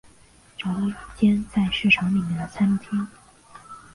[0.57, 3.07] 找到一间在市场里面的餐厅